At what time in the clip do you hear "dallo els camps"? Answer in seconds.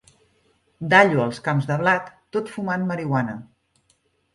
0.93-1.69